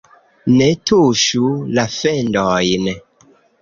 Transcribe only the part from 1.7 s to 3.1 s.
la fendojn